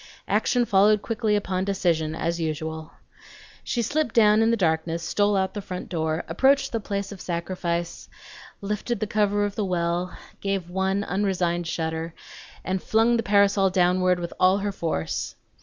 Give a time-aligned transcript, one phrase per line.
[0.27, 2.91] Action followed quickly upon decision, as usual.
[3.63, 7.21] She slipped down in the darkness, stole out the front door, approached the place of
[7.21, 8.09] sacrifice,
[8.61, 12.15] lifted the cover of the well, gave one unresigned shudder,
[12.63, 15.35] and flung the parasol downward with all her force.